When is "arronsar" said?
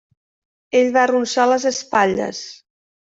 1.07-1.47